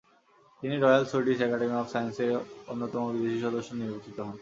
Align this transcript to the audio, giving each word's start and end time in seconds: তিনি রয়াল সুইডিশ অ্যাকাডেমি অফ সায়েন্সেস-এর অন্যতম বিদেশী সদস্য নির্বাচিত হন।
তিনি 0.63 0.75
রয়াল 0.77 1.03
সুইডিশ 1.11 1.37
অ্যাকাডেমি 1.41 1.75
অফ 1.77 1.87
সায়েন্সেস-এর 1.93 2.33
অন্যতম 2.71 3.01
বিদেশী 3.13 3.39
সদস্য 3.45 3.69
নির্বাচিত 3.73 4.17
হন। 4.19 4.35